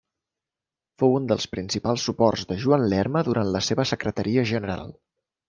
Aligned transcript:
Fou 1.03 1.17
un 1.17 1.27
dels 1.31 1.45
principals 1.51 2.05
suports 2.09 2.47
de 2.53 2.57
Joan 2.65 2.87
Lerma 2.95 3.23
durant 3.29 3.53
la 3.59 3.63
seva 3.69 3.87
secretaria 3.93 4.49
general. 4.55 4.93